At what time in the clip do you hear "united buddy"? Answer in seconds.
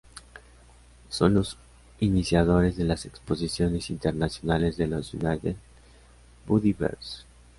5.13-6.73